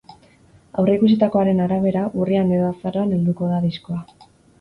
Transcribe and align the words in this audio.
Aurreikusitakoaren 0.83 1.61
arabera, 1.65 2.05
urrian 2.23 2.53
edo 2.57 2.71
azaroan 2.71 3.13
helduko 3.19 3.51
da 3.53 3.61
diskoa. 3.67 4.01